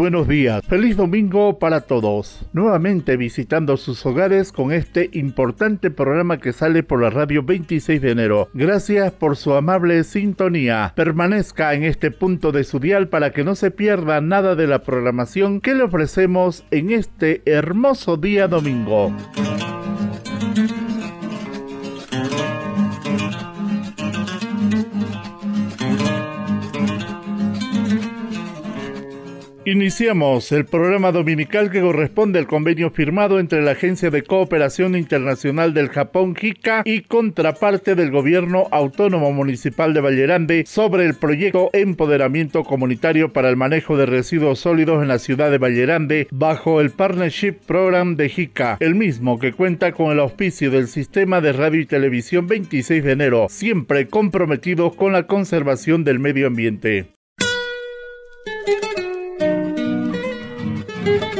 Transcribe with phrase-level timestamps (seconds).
[0.00, 2.46] Buenos días, feliz domingo para todos.
[2.54, 8.10] Nuevamente visitando sus hogares con este importante programa que sale por la radio 26 de
[8.10, 8.48] enero.
[8.54, 10.94] Gracias por su amable sintonía.
[10.96, 14.78] Permanezca en este punto de su dial para que no se pierda nada de la
[14.84, 19.14] programación que le ofrecemos en este hermoso día domingo.
[29.66, 35.74] Iniciamos el programa dominical que corresponde al convenio firmado entre la Agencia de Cooperación Internacional
[35.74, 42.64] del Japón JICA y contraparte del Gobierno Autónomo Municipal de Vallerande sobre el proyecto Empoderamiento
[42.64, 47.56] Comunitario para el Manejo de Residuos Sólidos en la ciudad de Vallerande bajo el Partnership
[47.66, 51.86] Program de JICA, el mismo que cuenta con el auspicio del Sistema de Radio y
[51.86, 57.19] Televisión 26 de enero, siempre comprometidos con la conservación del medio ambiente.
[61.02, 61.39] Thank you.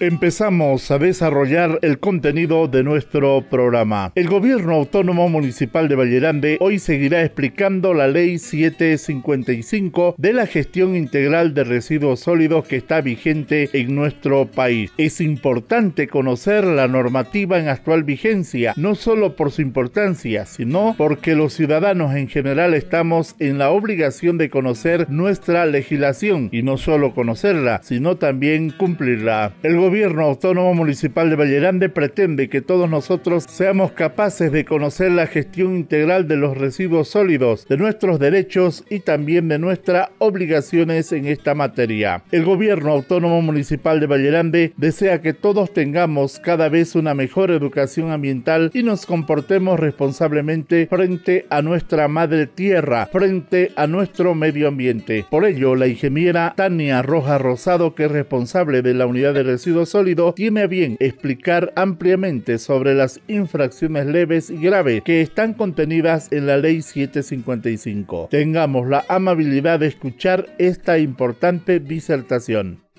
[0.00, 4.12] Empezamos a desarrollar el contenido de nuestro programa.
[4.14, 10.96] El Gobierno Autónomo Municipal de Vallerande hoy seguirá explicando la Ley 755 de la gestión
[10.96, 14.90] integral de residuos sólidos que está vigente en nuestro país.
[14.96, 21.34] Es importante conocer la normativa en actual vigencia, no solo por su importancia, sino porque
[21.34, 27.12] los ciudadanos en general estamos en la obligación de conocer nuestra legislación y no solo
[27.12, 29.52] conocerla, sino también cumplirla.
[29.90, 35.74] Gobierno autónomo municipal de Vallerande pretende que todos nosotros seamos capaces de conocer la gestión
[35.74, 41.56] integral de los residuos sólidos, de nuestros derechos y también de nuestras obligaciones en esta
[41.56, 42.22] materia.
[42.30, 48.12] El gobierno autónomo municipal de Vallerande desea que todos tengamos cada vez una mejor educación
[48.12, 55.26] ambiental y nos comportemos responsablemente frente a nuestra madre tierra, frente a nuestro medio ambiente.
[55.28, 59.79] Por ello, la ingeniera Tania Roja Rosado, que es responsable de la unidad de residuos
[59.86, 66.30] sólido tiene a bien explicar ampliamente sobre las infracciones leves y graves que están contenidas
[66.32, 68.28] en la Ley 755.
[68.30, 72.89] Tengamos la amabilidad de escuchar esta importante disertación.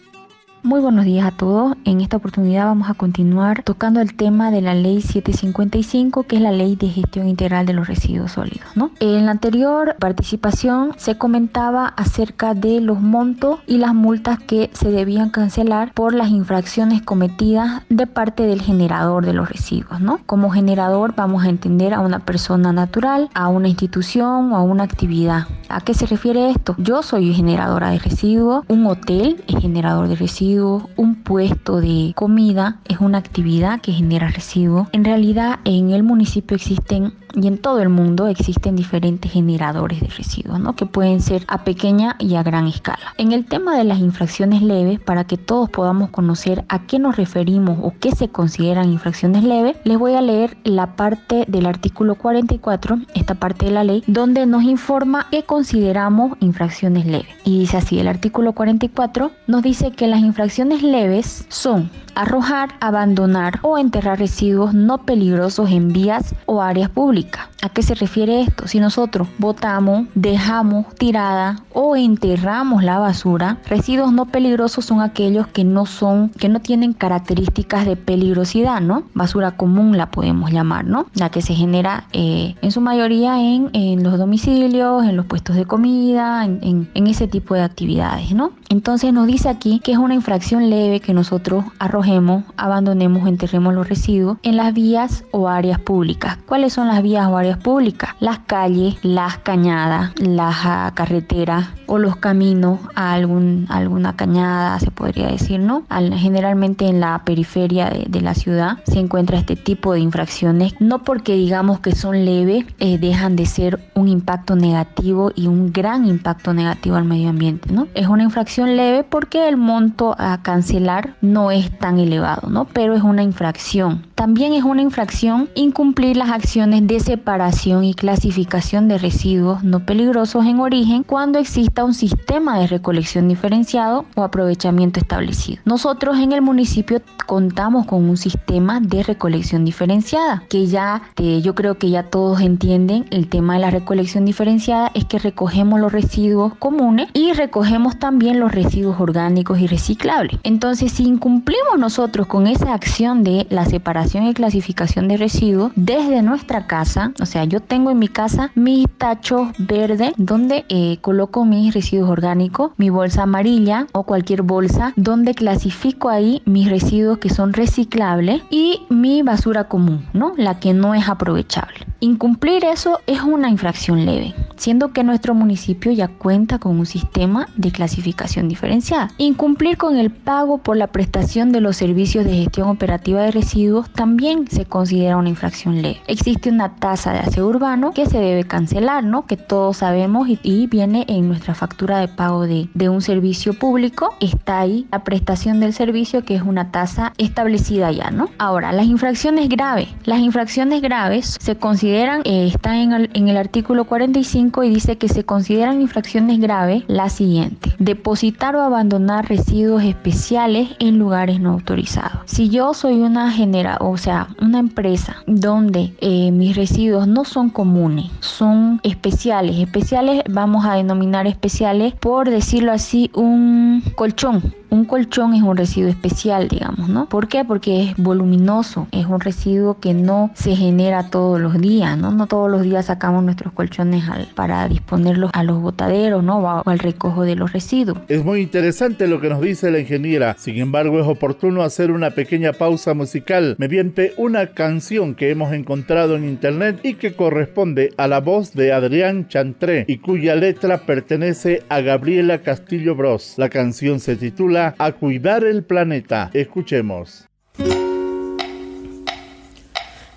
[0.64, 1.76] Muy buenos días a todos.
[1.86, 6.42] En esta oportunidad vamos a continuar tocando el tema de la ley 755, que es
[6.42, 8.68] la ley de gestión integral de los residuos sólidos.
[9.00, 14.92] En la anterior participación se comentaba acerca de los montos y las multas que se
[14.92, 20.00] debían cancelar por las infracciones cometidas de parte del generador de los residuos.
[20.28, 24.84] Como generador vamos a entender a una persona natural, a una institución o a una
[24.84, 25.48] actividad.
[25.70, 26.76] ¿A qué se refiere esto?
[26.78, 32.80] Yo soy generadora de residuos, un hotel es generador de residuos un puesto de comida
[32.88, 34.88] es una actividad que genera residuos.
[34.92, 40.08] En realidad en el municipio existen y en todo el mundo existen diferentes generadores de
[40.08, 40.76] residuos, ¿no?
[40.76, 43.14] que pueden ser a pequeña y a gran escala.
[43.18, 47.16] En el tema de las infracciones leves, para que todos podamos conocer a qué nos
[47.16, 52.16] referimos o qué se consideran infracciones leves, les voy a leer la parte del artículo
[52.16, 57.30] 44, esta parte de la ley, donde nos informa qué consideramos infracciones leves.
[57.44, 63.60] Y dice así, el artículo 44 nos dice que las infracciones leves son arrojar, abandonar
[63.62, 67.48] o enterrar residuos no peligrosos en vías o áreas públicas.
[67.64, 68.68] ¿A qué se refiere esto?
[68.68, 75.64] Si nosotros botamos, dejamos tirada o enterramos la basura, residuos no peligrosos son aquellos que
[75.64, 79.04] no son, que no tienen características de peligrosidad, ¿no?
[79.14, 81.06] Basura común la podemos llamar, ¿no?
[81.14, 85.66] La que se genera eh, en su mayoría en, los domicilios, en los puestos de
[85.66, 88.54] comida, en, ese tipo de actividades, ¿no?
[88.70, 91.66] Entonces nos dice aquí que es una infracción leve que nosotros
[92.02, 96.38] arrojemos, abandonemos, enterremos los residuos en las vías o áreas públicas.
[96.48, 98.16] ¿Cuáles son las vías o áreas públicas?
[98.20, 104.92] Las calles, las cañadas, las ah, carreteras o los caminos a algún, alguna cañada, se
[104.92, 105.84] podría decir, ¿no?
[106.16, 111.34] generalmente en la periferia de, la ciudad se encuentra este tipo de infracciones, no porque
[111.34, 116.54] digamos que son leves, eh, dejan de ser un impacto negativo y un gran impacto
[116.54, 117.88] negativo al medio ambiente, ¿no?
[117.94, 122.66] Es una infracción leve porque el monto a cancelar no es tan elevado, ¿no?
[122.66, 124.06] Pero es una infracción.
[124.16, 130.46] También es una infracción incumplir las acciones de separación y clasificación de residuos no peligrosos
[130.46, 135.62] en origen cuando exista un sistema de recolección diferenciado o aprovechamiento establecido.
[135.66, 141.56] Nosotros en el municipio contamos con un sistema de recolección diferenciada, que ya eh, yo
[141.56, 145.92] creo que ya todos entienden el tema de la recolección diferenciada es que recogemos los
[145.92, 150.40] residuos comunes y recogemos también los residuos orgánicos y reciclables.
[150.44, 156.22] Entonces, si incumplimos nosotros con esa acción de la separación y clasificación de residuos desde
[156.22, 161.44] nuestra casa, o sea, yo tengo en mi casa mi tacho verde donde eh, coloco
[161.44, 167.30] mis residuos orgánicos, mi bolsa amarilla o cualquier bolsa donde clasifico ahí mis residuos que
[167.30, 170.34] son reciclables y mi basura común, ¿no?
[170.38, 171.88] La que no es aprovechable.
[172.00, 177.48] Incumplir eso es una infracción leve, siendo que nuestro municipio ya cuenta con un sistema
[177.58, 179.10] de clasificación diferenciada.
[179.18, 183.90] Incumplir con el pago por la prestación de los servicios de gestión operativa de residuos
[183.90, 186.02] también se considera una infracción leve.
[186.08, 189.26] Existe una tasa de aseo urbano que se debe cancelar, ¿no?
[189.26, 194.16] Que todos sabemos y, viene en nuestra factura de pago de, de un servicio público.
[194.20, 198.30] Está ahí la prestación del servicio que es una tasa establecida ya, ¿no?
[198.38, 199.90] Ahora, las infracciones graves.
[200.06, 204.98] Las infracciones graves se consideran, eh, está en el, en el artículo 45 y dice
[204.98, 207.74] que se consideran infracciones graves las siguientes.
[207.80, 212.22] Depositar o abandonar residuos especiales en lugares no autorizados.
[212.26, 217.50] Si yo soy una genera, o sea, una empresa donde eh, mis residuos no son
[217.50, 219.58] comunes, son especiales.
[219.58, 225.90] Especiales vamos a denominar especiales por decirlo así un colchón un colchón es un residuo
[225.90, 227.08] especial, digamos, ¿no?
[227.10, 227.44] ¿Por qué?
[227.44, 232.12] Porque es voluminoso, es un residuo que no se genera todos los días, ¿no?
[232.12, 236.40] No todos los días sacamos nuestros colchones para disponerlos a los botaderos, ¿no?
[236.40, 237.98] O al recojo de los residuos.
[238.08, 242.12] Es muy interesante lo que nos dice la ingeniera, sin embargo es oportuno hacer una
[242.12, 248.08] pequeña pausa musical mediante una canción que hemos encontrado en internet y que corresponde a
[248.08, 253.34] la voz de Adrián Chantré y cuya letra pertenece a Gabriela Castillo Bros.
[253.36, 256.30] La canción se titula a cuidar el planeta.
[256.34, 257.28] Escuchemos.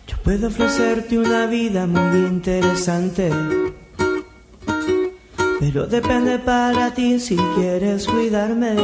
[0.06, 3.30] Yo puedo ofrecerte una vida muy interesante,
[5.60, 8.74] pero depende para ti si quieres cuidarme.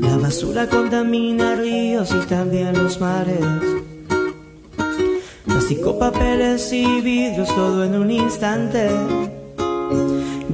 [0.00, 3.44] La basura contamina ríos y también los mares.
[5.46, 8.90] Plástico, papeles y vidrios, todo en un instante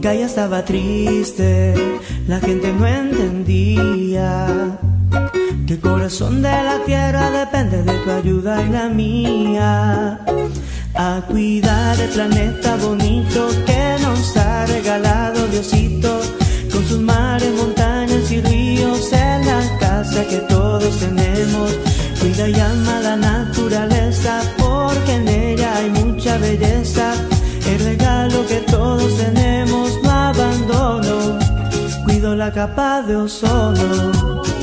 [0.02, 1.74] Gaia estaba triste,
[2.26, 4.78] la gente no entendía
[5.66, 10.18] que el corazón de la tierra depende de tu ayuda y la mía.
[10.94, 16.20] A cuidar el planeta bonito que nos ha regalado Diosito,
[16.72, 21.76] con sus mares, montañas y ríos en la casa que todos tenemos.
[22.20, 27.12] Cuida y ama la naturaleza porque en ella hay mucha belleza
[27.66, 28.79] el regalo que todos
[32.40, 34.59] la capa de ozono.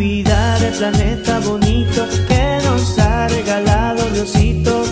[0.00, 4.82] Cuidar el planeta bonito que nos ha regalado Diosito,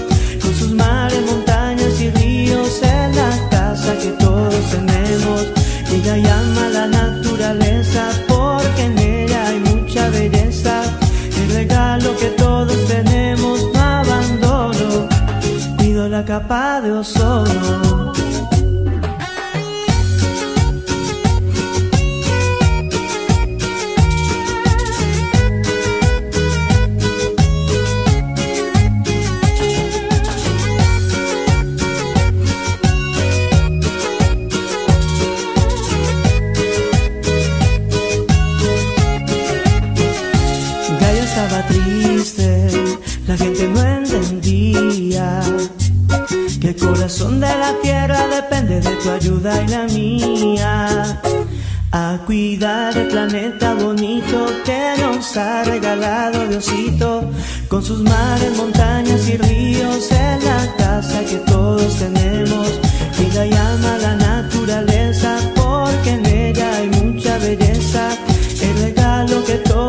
[0.43, 5.47] con sus mares, montañas y ríos en la casa que todos tenemos.
[5.91, 10.83] Ella llama la naturaleza porque en ella hay mucha belleza.
[11.41, 15.09] El regalo que todos tenemos no abandono.
[15.79, 18.18] Cuido la capa de ozono.
[52.29, 57.25] Cuidar el planeta bonito que nos ha regalado Diosito,
[57.69, 62.69] con sus mares, montañas y ríos en la casa que todos tenemos.
[63.17, 68.11] Cuida y ama la naturaleza porque en ella hay mucha belleza.
[68.61, 69.88] El regalo que todos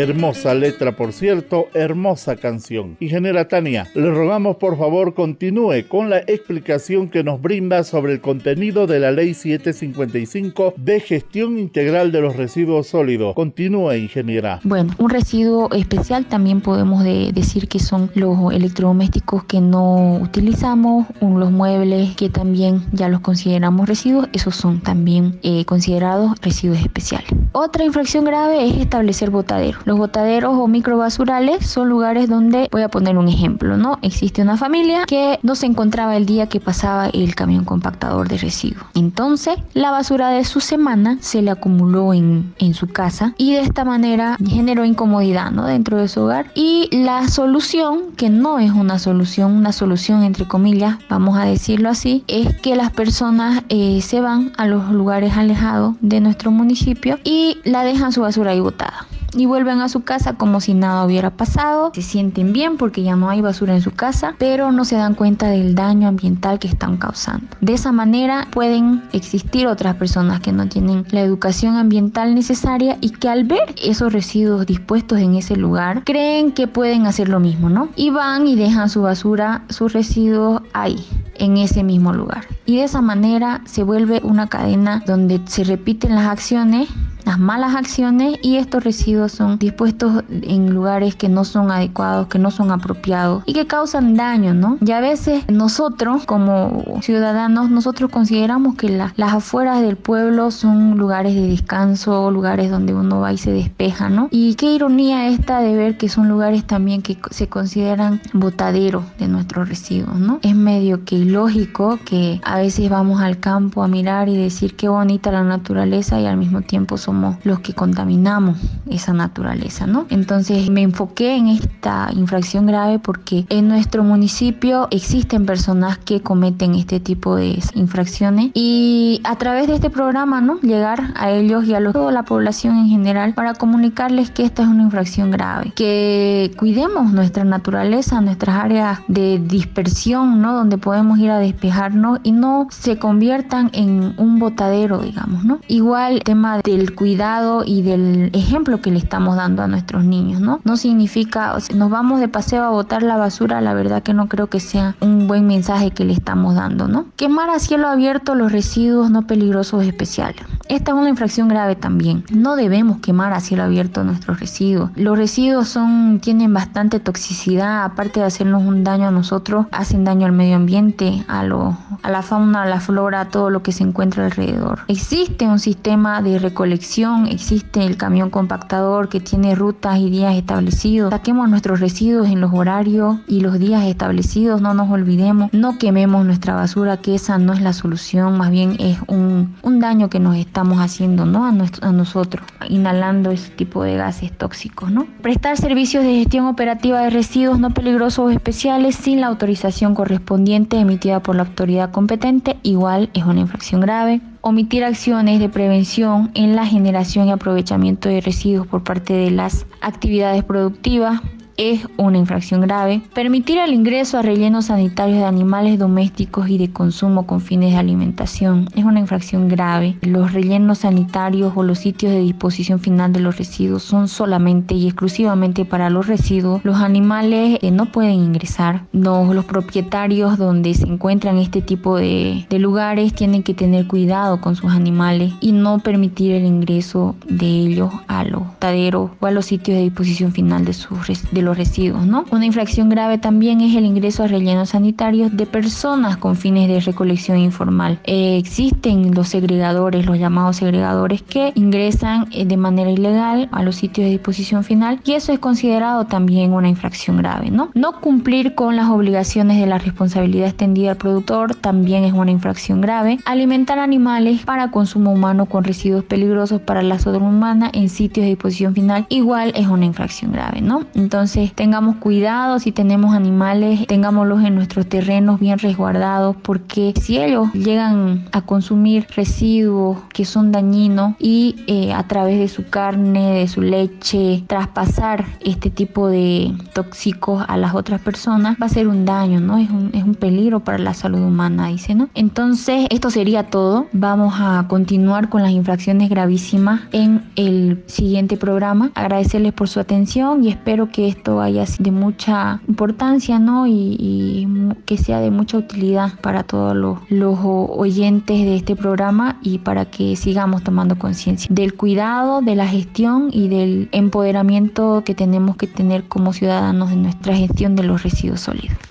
[0.00, 2.96] Hermosa letra, por cierto, hermosa canción.
[3.00, 8.22] Ingeniera Tania, le rogamos por favor continúe con la explicación que nos brinda sobre el
[8.22, 13.34] contenido de la Ley 755 de gestión integral de los residuos sólidos.
[13.34, 14.60] Continúe, ingeniera.
[14.64, 21.52] Bueno, un residuo especial también podemos decir que son los electrodomésticos que no utilizamos, los
[21.52, 27.28] muebles que también ya los consideramos residuos, esos son también eh, considerados residuos especiales.
[27.52, 29.89] Otra infracción grave es establecer botaderos.
[29.90, 33.98] Los botaderos o microbasurales son lugares donde, voy a poner un ejemplo, ¿no?
[34.02, 38.38] Existe una familia que no se encontraba el día que pasaba el camión compactador de
[38.38, 38.86] residuos.
[38.94, 43.62] Entonces, la basura de su semana se le acumuló en, en su casa y de
[43.62, 45.66] esta manera generó incomodidad, ¿no?
[45.66, 46.52] Dentro de su hogar.
[46.54, 51.88] Y la solución, que no es una solución, una solución entre comillas, vamos a decirlo
[51.88, 57.18] así, es que las personas eh, se van a los lugares alejados de nuestro municipio
[57.24, 61.04] y la dejan su basura ahí botada y vuelven a su casa como si nada
[61.04, 61.92] hubiera pasado.
[61.94, 65.14] Se sienten bien porque ya no hay basura en su casa, pero no se dan
[65.14, 67.46] cuenta del daño ambiental que están causando.
[67.60, 73.10] De esa manera pueden existir otras personas que no tienen la educación ambiental necesaria y
[73.10, 77.70] que al ver esos residuos dispuestos en ese lugar creen que pueden hacer lo mismo,
[77.70, 77.88] ¿no?
[77.96, 81.06] Y van y dejan su basura, sus residuos ahí
[81.36, 82.46] en ese mismo lugar.
[82.66, 86.88] Y de esa manera se vuelve una cadena donde se repiten las acciones
[87.24, 92.38] las malas acciones y estos residuos son dispuestos en lugares que no son adecuados, que
[92.38, 94.78] no son apropiados y que causan daño, ¿no?
[94.84, 101.34] Y a veces nosotros como ciudadanos, nosotros consideramos que las afueras del pueblo son lugares
[101.34, 104.28] de descanso, lugares donde uno va y se despeja, ¿no?
[104.30, 109.28] Y qué ironía esta de ver que son lugares también que se consideran botaderos de
[109.28, 110.38] nuestros residuos, ¿no?
[110.42, 114.88] Es medio que ilógico que a veces vamos al campo a mirar y decir qué
[114.88, 118.56] bonita la naturaleza y al mismo tiempo son somos los que contaminamos
[118.88, 120.06] esa naturaleza, ¿no?
[120.10, 126.76] Entonces me enfoqué en esta infracción grave porque en nuestro municipio existen personas que cometen
[126.76, 130.60] este tipo de infracciones y a través de este programa, ¿no?
[130.60, 134.68] Llegar a ellos y a toda la población en general para comunicarles que esta es
[134.68, 140.54] una infracción grave, que cuidemos nuestra naturaleza, nuestras áreas de dispersión, ¿no?
[140.54, 145.58] Donde podemos ir a despejarnos y no se conviertan en un botadero, digamos, ¿no?
[145.66, 150.42] Igual el tema del cuidado y del ejemplo que le estamos dando a nuestros niños,
[150.42, 150.60] ¿no?
[150.64, 154.48] No significa, nos vamos de paseo a botar la basura, la verdad que no creo
[154.48, 157.06] que sea un buen mensaje que le estamos dando, ¿no?
[157.16, 160.42] Quemar a cielo abierto los residuos no peligrosos especiales.
[160.70, 162.24] Esta es una infracción grave también.
[162.30, 164.90] No debemos quemar a cielo abierto nuestros residuos.
[164.94, 170.26] Los residuos son, tienen bastante toxicidad, aparte de hacernos un daño a nosotros, hacen daño
[170.26, 173.72] al medio ambiente, a, lo, a la fauna, a la flora, a todo lo que
[173.72, 174.80] se encuentra alrededor.
[174.88, 181.10] Existe un sistema de recolección existe el camión compactador que tiene rutas y días establecidos.
[181.10, 186.24] Saquemos nuestros residuos en los horarios y los días establecidos, no nos olvidemos, no quememos
[186.24, 190.36] nuestra basura, que esa no es la solución, más bien es un, daño que nos
[190.60, 191.46] estamos haciendo ¿no?
[191.46, 194.92] a, a nosotros, inhalando ese tipo de gases tóxicos.
[194.92, 195.06] ¿no?
[195.22, 200.78] Prestar servicios de gestión operativa de residuos no peligrosos o especiales sin la autorización correspondiente
[200.78, 206.56] emitida por la autoridad competente, igual es una infracción grave omitir acciones de prevención en
[206.56, 211.20] la generación y aprovechamiento de residuos por parte de las actividades productivas,
[211.56, 213.02] es una infracción grave.
[213.14, 217.78] Permitir el ingreso a rellenos sanitarios de animales domésticos y de consumo con fines de
[217.78, 219.96] alimentación es una infracción grave.
[220.02, 224.86] Los rellenos sanitarios o los sitios de disposición final de los residuos son solamente y
[224.86, 226.64] exclusivamente para los residuos.
[226.64, 228.84] Los animales eh, no pueden ingresar.
[228.92, 234.72] los propietarios donde se encuentran este tipo de, lugares tienen que tener cuidado con sus
[234.72, 239.78] animales y no permitir el ingreso de ellos a los taderos o a los sitios
[239.78, 240.98] de disposición final de, sus,
[241.32, 242.24] de los residuos, ¿no?
[242.30, 246.80] Una infracción grave también es el ingreso a rellenos sanitarios de personas con fines de
[246.80, 247.98] recolección informal.
[248.04, 253.76] Eh, existen los segregadores, los llamados segregadores, que ingresan eh, de manera ilegal a los
[253.76, 257.70] sitios de disposición final y eso es considerado también una infracción grave, ¿no?
[257.74, 262.80] No cumplir con las obligaciones de la responsabilidad extendida al productor también es una infracción
[262.80, 263.18] grave.
[263.24, 268.30] Alimentar animales para consumo humano con residuos peligrosos para la salud humana en sitios de
[268.30, 270.84] disposición final igual es una infracción grave, ¿no?
[270.94, 277.18] Entonces Entonces tengamos cuidado, si tenemos animales, tengámoslos en nuestros terrenos bien resguardados, porque si
[277.18, 283.34] ellos llegan a consumir residuos que son dañinos y eh, a través de su carne,
[283.34, 288.88] de su leche, traspasar este tipo de tóxicos a las otras personas, va a ser
[288.88, 289.56] un daño, ¿no?
[289.58, 292.08] Es un, es un peligro para la salud humana, dice, ¿no?
[292.14, 293.86] Entonces, esto sería todo.
[293.92, 298.90] Vamos a continuar con las infracciones gravísimas en el siguiente programa.
[298.96, 303.66] Agradecerles por su atención y espero que esto haya de mucha importancia, ¿no?
[303.66, 304.48] Y,
[304.86, 309.84] que sea de mucha utilidad para todos los, los oyentes de este programa y para
[309.84, 315.66] que sigamos tomando conciencia del cuidado, de la gestión y del empoderamiento que tenemos que
[315.66, 318.89] tener como ciudadanos de nuestra gestión de los residuos sólidos.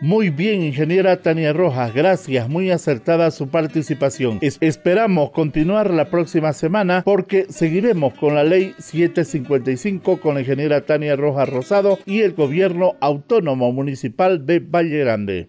[0.00, 4.38] Muy bien, ingeniera Tania Rojas, gracias, muy acertada su participación.
[4.42, 11.16] esperamos continuar la próxima semana porque seguiremos con la ley 755 con la ingeniera Tania
[11.16, 15.48] Rojas Rosado y el gobierno autónomo municipal de Valle Grande.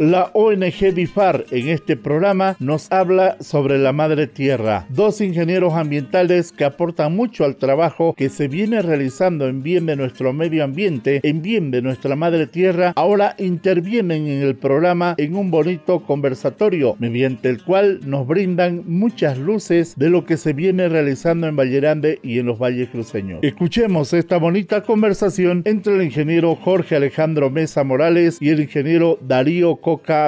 [0.00, 6.52] La ONG BIFAR en este programa nos habla sobre la madre tierra, dos ingenieros ambientales
[6.52, 11.20] que aportan mucho al trabajo que se viene realizando en bien de nuestro medio ambiente,
[11.22, 16.96] en bien de nuestra madre tierra, ahora intervienen en el programa en un bonito conversatorio
[16.98, 22.20] mediante el cual nos brindan muchas luces de lo que se viene realizando en Vallerande
[22.22, 23.40] y en los valles cruceños.
[23.42, 29.76] Escuchemos esta bonita conversación entre el ingeniero Jorge Alejandro Mesa Morales y el ingeniero Darío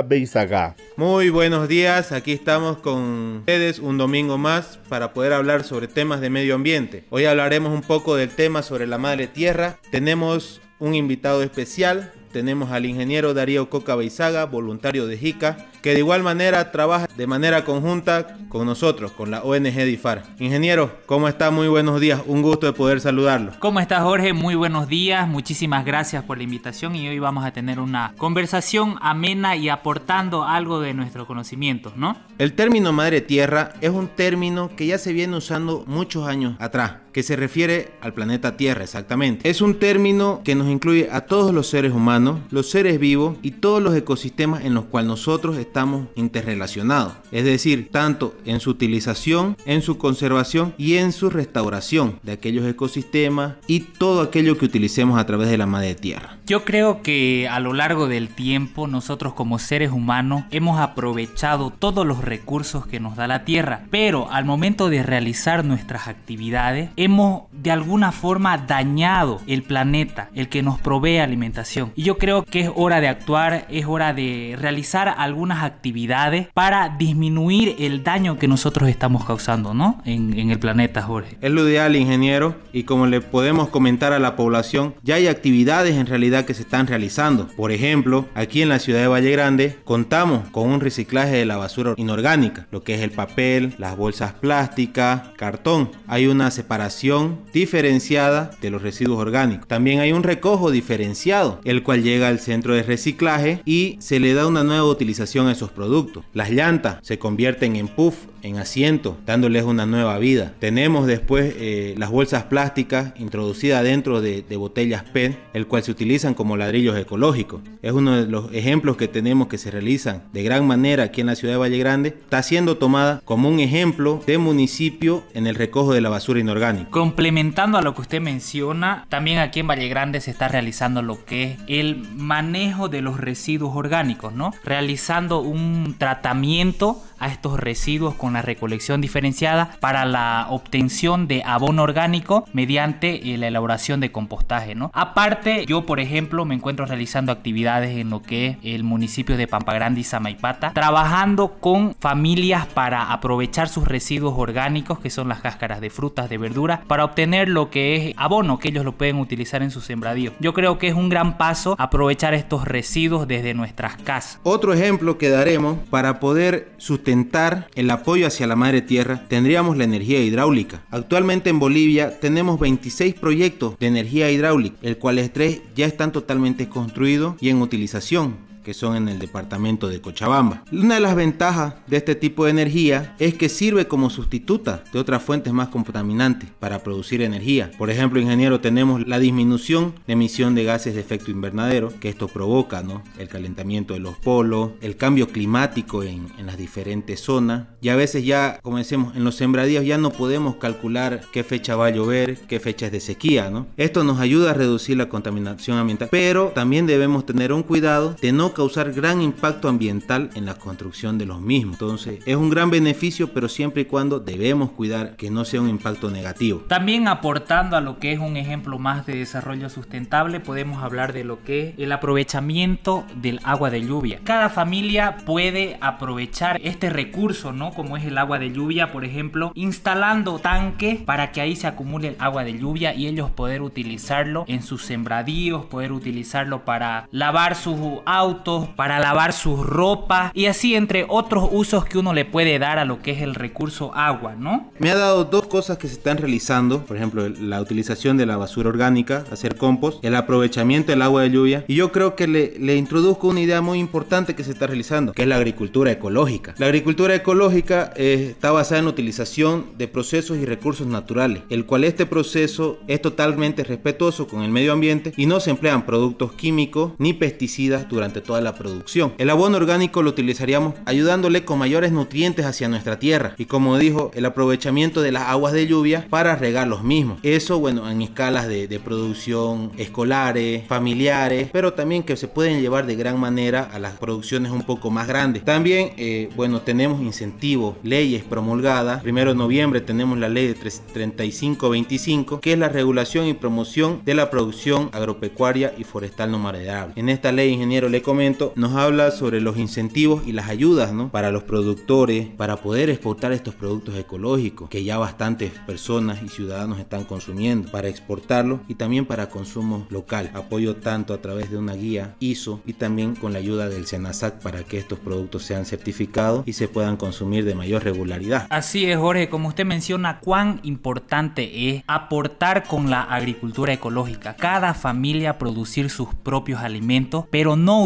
[0.05, 0.75] Beizaga.
[0.97, 6.21] Muy buenos días, aquí estamos con ustedes un domingo más para poder hablar sobre temas
[6.21, 7.05] de medio ambiente.
[7.11, 9.79] Hoy hablaremos un poco del tema sobre la madre tierra.
[9.93, 15.99] Tenemos un invitado especial, tenemos al ingeniero Darío Coca Beizaga, voluntario de JICA, que de
[15.99, 20.23] igual manera trabaja de manera conjunta con nosotros, con la ONG DIFAR.
[20.39, 21.51] Ingeniero, ¿cómo está?
[21.51, 23.53] Muy buenos días, un gusto de poder saludarlo.
[23.59, 24.33] ¿Cómo está Jorge?
[24.33, 28.97] Muy buenos días, muchísimas gracias por la invitación y hoy vamos a tener una conversación
[29.01, 32.17] amena y aportando algo de nuestro conocimiento, ¿no?
[32.39, 36.95] El término madre tierra es un término que ya se viene usando muchos años atrás,
[37.13, 39.49] que se refiere al planeta Tierra exactamente.
[39.49, 43.53] Es un término que nos incluye a todos los seres humanos, los seres vivos y
[43.53, 48.69] todos los ecosistemas en los cuales nosotros estamos estamos interrelacionados, es decir, tanto en su
[48.69, 54.67] utilización, en su conservación y en su restauración de aquellos ecosistemas y todo aquello que
[54.67, 56.37] utilicemos a través de la madre tierra.
[56.45, 62.05] Yo creo que a lo largo del tiempo nosotros como seres humanos hemos aprovechado todos
[62.05, 67.45] los recursos que nos da la tierra, pero al momento de realizar nuestras actividades hemos
[67.53, 71.93] de alguna forma dañado el planeta, el que nos provee alimentación.
[71.97, 76.91] Y yo creo que es hora de actuar, es hora de realizar algunas actividades para
[76.91, 80.01] disminuir el daño que nosotros estamos causando, ¿no?
[80.05, 81.37] En, en el planeta, Jorge.
[81.41, 85.97] Es lo ideal, ingeniero, y como le podemos comentar a la población, ya hay actividades
[85.97, 87.49] en realidad que se están realizando.
[87.57, 91.57] Por ejemplo, aquí en la ciudad de Valle Grande contamos con un reciclaje de la
[91.57, 95.91] basura inorgánica, lo que es el papel, las bolsas plásticas, cartón.
[96.07, 99.69] Hay una separación diferenciada de los residuos orgánicos.
[99.69, 104.35] También hay un recojo diferenciado, el cual llega al centro de reciclaje y se le
[104.35, 106.25] da una nueva utilización esos productos.
[106.35, 110.53] Las llantas se convierten en puff, en asiento, dándoles una nueva vida.
[110.59, 116.35] Tenemos después eh, las bolsas plásticas introducidas dentro de, botellas PET, el cual se utilizan
[116.35, 117.63] como ladrillos ecológicos.
[117.81, 121.29] Es uno de los ejemplos que tenemos que se realizan de gran manera aquí en
[121.29, 122.11] la ciudad de Valle Grande.
[122.11, 126.91] Está siendo tomada como un ejemplo de municipio en el recojo de la basura inorgánica.
[126.91, 131.25] Complementando a lo que usted menciona, también aquí en Valle Grande se está realizando lo
[131.25, 134.53] que es el manejo de los residuos orgánicos, ¿no?
[134.65, 141.83] Realizando un tratamiento a estos residuos con la recolección diferenciada para la obtención de abono
[141.83, 144.75] orgánico mediante eh, la elaboración de compostaje.
[144.75, 144.91] ¿no?
[144.95, 149.47] Aparte, yo por ejemplo me encuentro realizando actividades en lo que es el municipio de
[149.47, 155.81] Pampagrande y Samaipata, trabajando con familias para aprovechar sus residuos orgánicos, que son las cáscaras
[155.81, 159.63] de frutas, de verduras, para obtener lo que es abono, que ellos lo pueden utilizar
[159.63, 160.33] en su sembradío.
[160.41, 164.41] Yo creo que es un gran paso aprovechar estos residuos desde nuestras casas.
[164.43, 169.85] Otro ejemplo que daremos para poder sustentar el apoyo hacia la madre tierra, tendríamos la
[169.85, 170.83] energía hidráulica.
[170.91, 176.69] Actualmente en Bolivia tenemos 26 proyectos de energía hidráulica, el cuales tres ya están totalmente
[176.69, 178.52] construidos y en utilización.
[178.63, 180.65] Que son en el departamento de Cochabamba.
[180.73, 184.99] Una de las ventajas de este tipo de energía es que sirve como sustituta de
[184.99, 187.71] otras fuentes más contaminantes para producir energía.
[187.79, 192.29] Por ejemplo, ingeniero, tenemos la disminución de emisión de gases de efecto invernadero que esto
[192.29, 193.03] provoca, ¿no?
[193.19, 197.69] El calentamiento de los polos, el cambio climático en, las diferentes zonas.
[197.81, 201.77] Y a veces ya, como decimos, en los sembradíos ya no podemos calcular qué fecha
[201.77, 203.67] va a llover, qué fecha es de sequía, ¿no?
[203.77, 208.33] Esto nos ayuda a reducir la contaminación ambiental, pero también debemos tener un cuidado de
[208.33, 211.75] no causar gran impacto ambiental en la construcción de los mismos.
[211.75, 215.69] Entonces, es un gran beneficio, pero siempre y cuando debemos cuidar que no sea un
[215.69, 216.63] impacto negativo.
[216.69, 221.25] También aportando a lo que es un ejemplo más de desarrollo sustentable, podemos hablar de
[221.25, 224.21] lo que es el aprovechamiento del agua de lluvia.
[224.25, 227.71] Cada familia puede aprovechar este recurso, ¿no?
[227.73, 232.09] Como es el agua de lluvia, por ejemplo, instalando tanques para que ahí se acumule
[232.09, 237.55] el agua de lluvia y ellos poder utilizarlo en sus sembradíos, poder utilizarlo para lavar
[237.55, 238.42] sus autos,
[238.77, 242.85] para lavar sus ropa y así entre otros usos que uno le puede dar a
[242.85, 244.71] lo que es el recurso agua, ¿no?
[244.79, 248.37] Me ha dado dos cosas que se están realizando, por ejemplo, la utilización de la
[248.37, 252.77] basura orgánica, hacer compost, el aprovechamiento del agua de lluvia y yo creo que le,
[252.77, 256.55] introduzco una idea muy importante que se está realizando, que es la agricultura ecológica.
[256.59, 261.67] La agricultura ecológica eh, está basada en la utilización de procesos y recursos naturales, el
[261.67, 266.33] cual este proceso es totalmente respetuoso con el medio ambiente y no se emplean productos
[266.33, 269.13] químicos ni pesticidas durante toda la producción.
[269.19, 274.11] El abono orgánico lo utilizaríamos ayudándole con mayores nutrientes hacia nuestra tierra y como dijo,
[274.15, 277.19] el aprovechamiento de las aguas de lluvia para regar los mismos.
[277.23, 282.97] Eso, bueno, en escalas de, producción escolares, familiares, pero también que se pueden llevar de
[282.97, 285.45] gran manera a las producciones un poco más grandes.
[285.45, 289.03] También, eh, bueno, tenemos incentivos, leyes promulgadas.
[289.03, 294.15] Primero de noviembre tenemos la ley de 3525, que es la regulación y promoción de
[294.15, 296.95] la producción agropecuaria y forestal no maderable.
[296.97, 298.22] En esta ley, ingeniero, le comento,
[298.55, 301.11] nos habla sobre los incentivos y las ayudas ¿no?
[301.11, 306.79] para los productores, para poder exportar estos productos ecológicos que ya bastantes personas y ciudadanos
[306.79, 310.31] están consumiendo, para exportarlos y también para consumo local.
[310.35, 314.41] Apoyo tanto a través de una guía ISO y también con la ayuda del SENASAC
[314.41, 318.47] para que estos productos sean certificados y se puedan consumir de mayor regularidad.
[318.51, 324.37] Así es, Jorge, como usted menciona, cuán importante es aportar con la agricultura ecológica.
[324.37, 327.83] Cada familia producir sus propios alimentos, pero no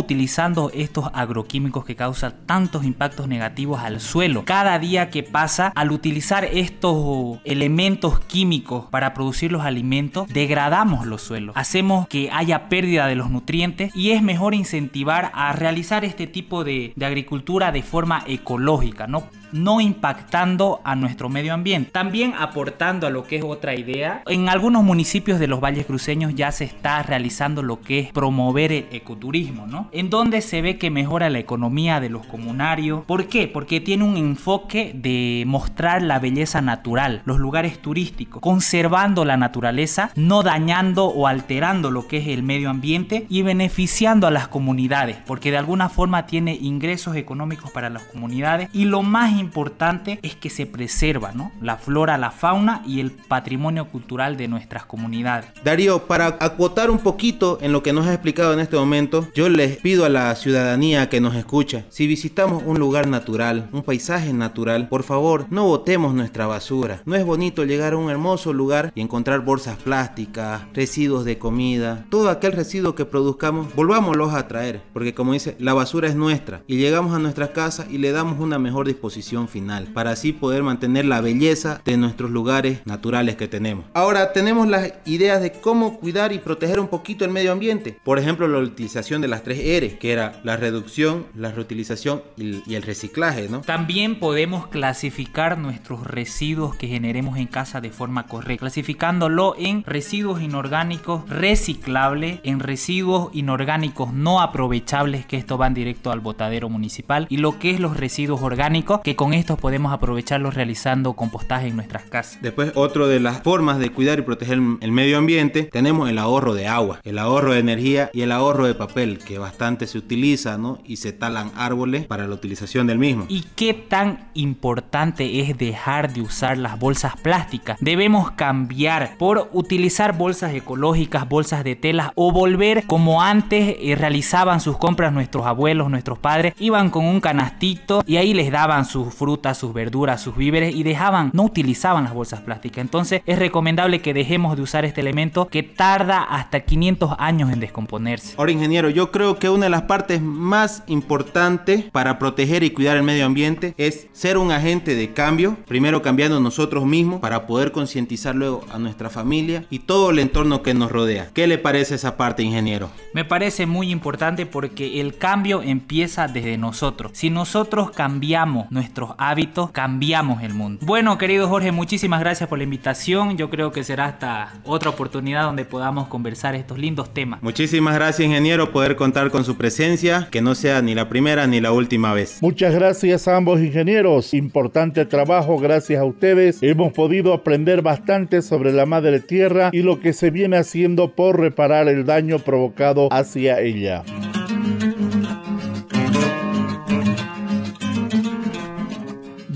[0.72, 4.44] estos agroquímicos que causan tantos impactos negativos al suelo.
[4.44, 11.22] Cada día que pasa, al utilizar estos elementos químicos para producir los alimentos, degradamos los
[11.22, 11.56] suelos.
[11.56, 16.64] Hacemos que haya pérdida de los nutrientes y es mejor incentivar a realizar este tipo
[16.64, 19.24] de, de agricultura de forma ecológica, ¿no?
[19.52, 21.90] No impactando a nuestro medio ambiente.
[21.90, 26.35] También aportando a lo que es otra idea, en algunos municipios de los valles cruceños
[26.35, 29.88] ya se está realizando lo que es promover el ecoturismo, ¿no?
[29.92, 33.04] En donde se ve que mejora la economía de los comunarios.
[33.04, 33.48] ¿Por qué?
[33.48, 40.11] Porque tiene un enfoque de mostrar la belleza natural, los lugares turísticos, conservando la naturaleza,
[40.16, 45.16] no dañando o alterando lo que es el medio ambiente y beneficiando a las comunidades,
[45.26, 50.35] porque de alguna forma tiene ingresos económicos para las comunidades y lo más importante es
[50.35, 51.53] que se preserva ¿no?
[51.61, 55.51] la flora, la fauna y el patrimonio cultural de nuestras comunidades.
[55.64, 59.49] Darío, para acotar un poquito en lo que nos ha explicado en este momento, yo
[59.49, 64.33] les pido a la ciudadanía que nos escucha, si visitamos un lugar natural, un paisaje
[64.33, 67.03] natural, por favor, no botemos nuestra basura.
[67.05, 72.05] No es bonito llegar a un hermoso lugar y encontrar bolsas plásticas, residuos de comida,
[72.11, 76.62] todo aquel residuo que produzcamos, volvámoslos a traer, porque como dice, la basura es nuestra
[76.66, 80.62] y llegamos a nuestra casa y le damos una mejor disposición final, para así poder
[80.62, 83.84] mantener la belleza de nuestros lugares naturales que tenemos.
[83.94, 87.98] Ahora tenemos las ideas de cómo cuidar y proteger un poquito el medio ambiente.
[88.04, 92.74] Por ejemplo, la utilización de las tres R, que era la reducción, la reutilización y,
[92.74, 93.62] el reciclaje, ¿no?
[93.62, 100.42] También podemos clasificar nuestros residuos que generemos en casa de forma correcta, clasificándolo en residuos
[100.42, 107.38] inorgánicos reciclables, en residuos inorgánicos no aprovechables, que esto van directo al botadero municipal, y
[107.38, 112.05] lo que es los residuos orgánicos, que con estos podemos aprovecharlos realizando compostaje en nuestras
[112.05, 112.38] casas.
[112.42, 116.55] Después, otro de las formas de cuidar y proteger el medio ambiente, tenemos el ahorro
[116.55, 120.59] de agua, el ahorro de energía y el ahorro de papel, que bastante se utiliza,
[120.59, 120.79] ¿no?
[120.85, 123.26] Y se talan árboles para la utilización del mismo.
[123.29, 127.79] ¿Y qué tan importante es dejar de usar las bolsas plásticas?
[127.81, 134.61] Debemos cambiar por utilizar bolsas ecológicas, bolsas de tela o volver como antes eh, realizaban
[134.61, 139.06] sus compras nuestros abuelos, nuestros padres, iban con un canastito y ahí les daban sus
[139.07, 142.79] sus frutas, sus verduras, sus víveres y dejaban, no utilizaban las bolsas plásticas.
[142.79, 147.61] Entonces es recomendable que dejemos de usar este elemento que tarda hasta 500 años en
[147.61, 148.35] descomponerse.
[148.37, 152.97] Ahora, ingeniero, yo creo que una de las partes más importantes para proteger y cuidar
[152.97, 157.71] el medio ambiente es ser un agente de cambio, primero cambiando nosotros mismos para poder
[157.71, 161.31] concientizar luego a nuestra familia y todo el entorno que nos rodea.
[161.33, 162.90] ¿Qué le parece esa parte, ingeniero?
[163.14, 167.12] Me parece muy importante porque el cambio empieza desde nosotros.
[167.14, 170.80] Si nosotros cambiamos nuestros hábitos, cambiamos el mundo.
[170.87, 173.37] Bueno, querido Jorge, muchísimas gracias por la invitación.
[173.37, 177.42] Yo creo que será hasta otra oportunidad donde podamos conversar estos lindos temas.
[177.42, 181.61] Muchísimas gracias, ingeniero, poder contar con su presencia, que no sea ni la primera ni
[181.61, 182.38] la última vez.
[182.40, 184.32] Muchas gracias a ambos ingenieros.
[184.32, 186.62] Importante trabajo, gracias a ustedes.
[186.62, 191.38] Hemos podido aprender bastante sobre la madre tierra y lo que se viene haciendo por
[191.38, 194.04] reparar el daño provocado hacia ella.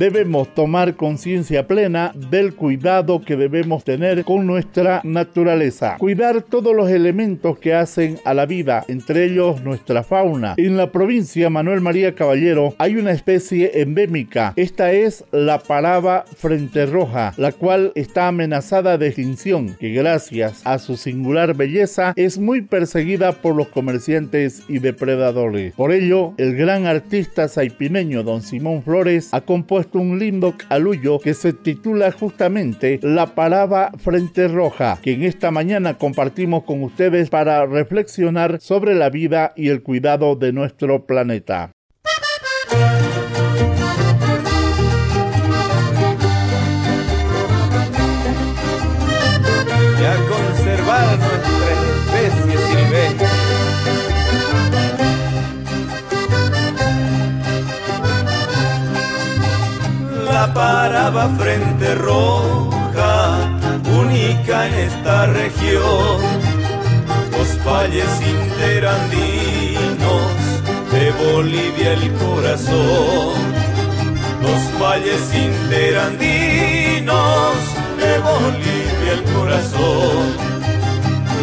[0.01, 5.97] Debemos tomar conciencia plena del cuidado que debemos tener con nuestra naturaleza.
[5.99, 10.55] Cuidar todos los elementos que hacen a la vida, entre ellos nuestra fauna.
[10.57, 14.55] En la provincia Manuel María Caballero hay una especie endémica.
[14.57, 20.79] Esta es la paraba frente roja, la cual está amenazada de extinción, que gracias a
[20.79, 25.75] su singular belleza es muy perseguida por los comerciantes y depredadores.
[25.75, 31.35] Por ello, el gran artista saipineño don Simón Flores ha compuesto un lindo calullo que
[31.35, 37.66] se titula justamente La Paraba Frente Roja, que en esta mañana compartimos con ustedes para
[37.66, 41.72] reflexionar sobre la vida y el cuidado de nuestro planeta.
[60.81, 63.12] Paraba frente roja,
[64.03, 66.16] única en esta región.
[67.33, 70.31] Los valles interandinos
[70.90, 73.35] de Bolivia el corazón.
[74.47, 77.57] Los valles interandinos
[78.03, 80.23] de Bolivia el corazón.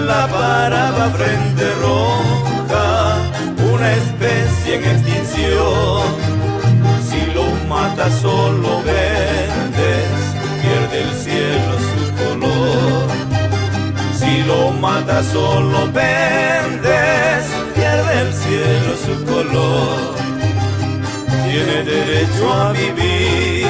[0.08, 2.88] La paraba frente roja,
[3.72, 6.37] una especie en extinción
[7.98, 10.08] mata solo verdes,
[10.62, 13.08] pierde el cielo su color.
[14.14, 20.16] Si lo mata solo verdes, pierde el cielo su color.
[21.50, 23.66] Tiene derecho a vivir,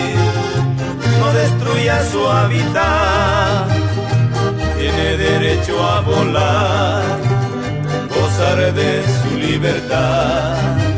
[1.22, 3.70] no destruya su hábitat.
[4.78, 7.04] Tiene derecho a volar,
[8.14, 10.97] gozar de su libertad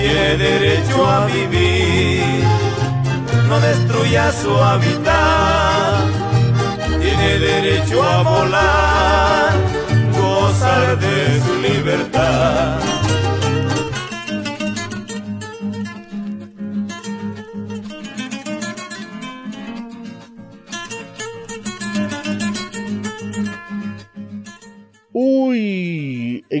[0.00, 2.42] tiene derecho a vivir,
[3.48, 6.04] no destruya su hábitat,
[7.00, 9.52] tiene derecho a volar,
[10.18, 12.78] gozar de su libertad.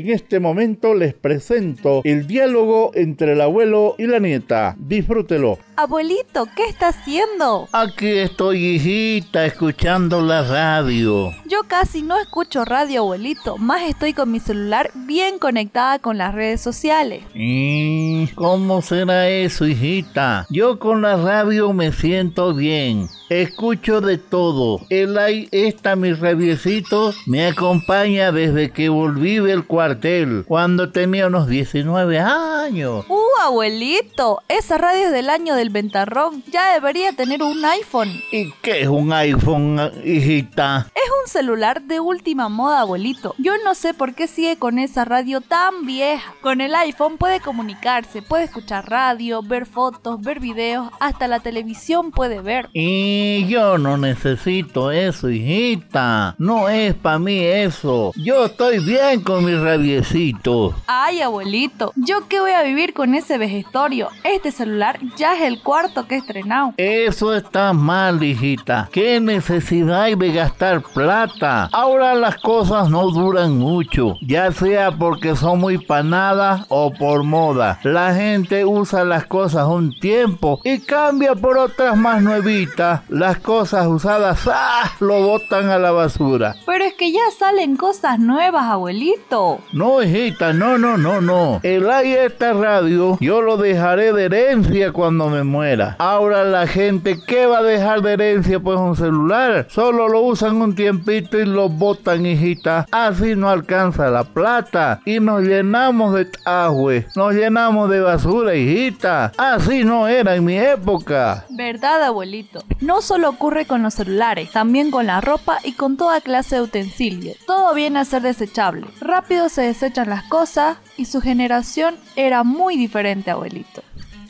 [0.00, 4.74] En este momento les presento el diálogo entre el abuelo y la nieta.
[4.78, 5.58] Disfrútelo.
[5.76, 7.68] Abuelito, ¿qué está haciendo?
[7.72, 11.32] Aquí estoy, hijita, escuchando la radio.
[11.46, 13.58] Yo casi no escucho radio, abuelito.
[13.58, 17.22] Más estoy con mi celular bien conectada con las redes sociales.
[17.34, 20.46] ¿Y cómo será eso, hijita?
[20.48, 23.06] Yo con la radio me siento bien.
[23.30, 24.80] Escucho de todo.
[24.88, 27.14] El ahí está mi rabiecito.
[27.26, 33.04] Me acompaña desde que volví del cuartel, cuando tenía unos 19 años.
[33.08, 34.42] ¡Uh, abuelito!
[34.48, 36.42] Esa radio es del año del ventarrón.
[36.50, 38.08] Ya debería tener un iPhone.
[38.32, 40.88] ¿Y qué es un iPhone, hijita?
[40.92, 43.36] Es un celular de última moda, abuelito.
[43.38, 46.34] Yo no sé por qué sigue con esa radio tan vieja.
[46.40, 52.10] Con el iPhone puede comunicarse, puede escuchar radio, ver fotos, ver videos, hasta la televisión
[52.10, 52.68] puede ver.
[52.72, 56.34] Y yo no necesito eso, hijita.
[56.38, 58.12] No es para mí eso.
[58.16, 60.74] Yo estoy bien con mi radiecito.
[60.86, 64.08] Ay, abuelito, ¿yo qué voy a vivir con ese vejestorio?
[64.24, 66.74] Este celular ya es el cuarto que he estrenado.
[66.76, 68.88] Eso está mal, hijita.
[68.92, 71.68] ¿Qué necesidad hay de gastar plata?
[71.72, 77.78] Ahora las cosas no duran mucho, ya sea porque son muy panadas o por moda.
[77.82, 83.02] La gente usa las cosas un tiempo y cambia por otras más nuevitas.
[83.10, 84.92] Las cosas usadas, ¡ah!
[85.00, 86.54] lo botan a la basura.
[86.64, 89.58] Pero es que ya salen cosas nuevas, abuelito.
[89.72, 91.58] No, hijita, no, no, no, no.
[91.64, 95.96] El aire de esta radio yo lo dejaré de herencia cuando me muera.
[95.98, 98.60] Ahora la gente, ¿qué va a dejar de herencia?
[98.60, 99.66] Pues un celular.
[99.70, 102.86] Solo lo usan un tiempito y lo botan, hijita.
[102.92, 105.00] Así no alcanza la plata.
[105.04, 107.08] Y nos llenamos de tajue.
[107.16, 109.32] Nos llenamos de basura, hijita.
[109.36, 111.44] Así no era en mi época.
[111.50, 112.62] ¿Verdad, abuelito?
[112.80, 116.62] No solo ocurre con los celulares, también con la ropa y con toda clase de
[116.62, 117.36] utensilios.
[117.46, 118.86] Todo viene a ser desechable.
[119.00, 123.82] Rápido se desechan las cosas y su generación era muy diferente, abuelito.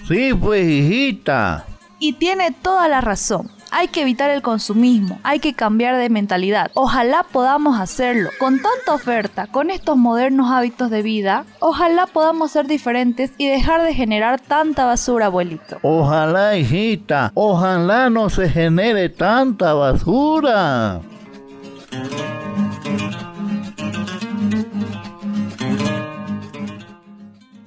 [0.09, 1.67] Sí, pues hijita.
[1.99, 3.51] Y tiene toda la razón.
[3.73, 6.71] Hay que evitar el consumismo, hay que cambiar de mentalidad.
[6.75, 8.31] Ojalá podamos hacerlo.
[8.39, 13.83] Con tanta oferta, con estos modernos hábitos de vida, ojalá podamos ser diferentes y dejar
[13.83, 15.79] de generar tanta basura, abuelito.
[15.83, 17.31] Ojalá, hijita.
[17.35, 21.01] Ojalá no se genere tanta basura.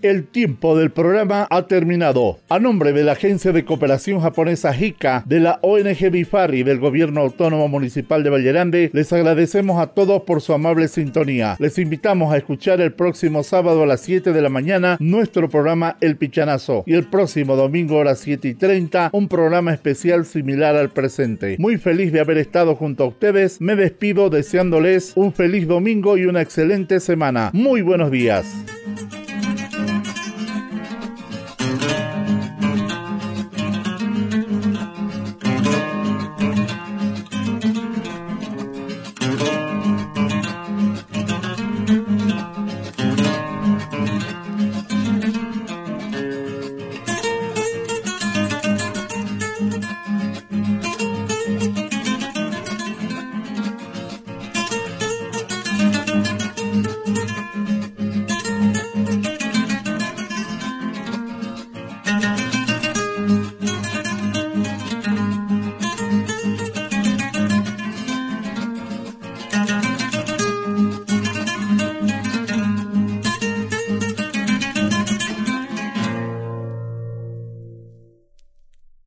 [0.03, 2.37] El tiempo del programa ha terminado.
[2.49, 6.79] A nombre de la Agencia de Cooperación Japonesa JICA, de la ONG Bifar y del
[6.79, 11.55] Gobierno Autónomo Municipal de Vallerande, les agradecemos a todos por su amable sintonía.
[11.57, 15.95] Les invitamos a escuchar el próximo sábado a las 7 de la mañana nuestro programa
[16.01, 20.75] El Pichanazo y el próximo domingo a las 7 y 30 un programa especial similar
[20.75, 21.55] al presente.
[21.59, 23.61] Muy feliz de haber estado junto a ustedes.
[23.61, 27.51] Me despido deseándoles un feliz domingo y una excelente semana.
[27.53, 28.45] Muy buenos días.